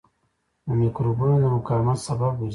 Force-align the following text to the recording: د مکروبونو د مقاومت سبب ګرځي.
د 0.67 0.69
مکروبونو 0.79 1.35
د 1.43 1.45
مقاومت 1.55 1.97
سبب 2.07 2.33
ګرځي. 2.39 2.47